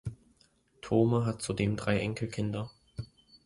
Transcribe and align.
Thome 0.81 1.27
hat 1.27 1.43
zudem 1.43 1.75
drei 1.77 1.99
Enkelkinder. 1.99 2.71